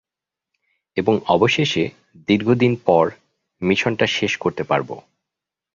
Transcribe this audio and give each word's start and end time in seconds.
এবং 0.97 1.13
অবশেষে, 1.27 1.83
দীর্ঘদিন 2.27 2.73
পর 2.85 3.05
মিশনটা 3.61 4.05
শেষ 4.07 4.33
করতে 4.37 4.63
পারবো। 4.63 4.95